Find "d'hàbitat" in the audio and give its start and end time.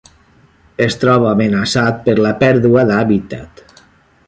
2.93-3.65